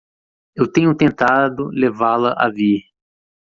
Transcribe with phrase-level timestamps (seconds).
[0.55, 2.81] Eu tenho tentado levá-la a vir.